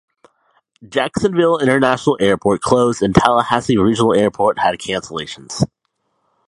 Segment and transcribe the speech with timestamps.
[0.89, 5.61] Jacksonville International Airport closed and Tallahassee Regional Airport had cancellations.